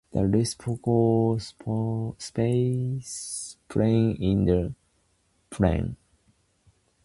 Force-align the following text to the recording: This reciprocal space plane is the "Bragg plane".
This 0.13 0.55
reciprocal 0.59 1.37
space 2.17 3.57
plane 3.69 4.11
is 4.19 4.45
the 4.47 4.73
"Bragg 5.51 5.51
plane". 5.51 5.95